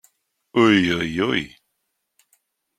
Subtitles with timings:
[0.61, 1.43] Ui ui ui!